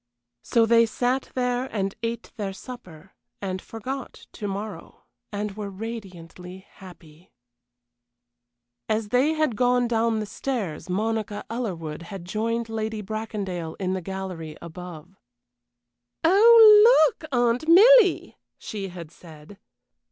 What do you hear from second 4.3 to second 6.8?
to morrow, and were radiantly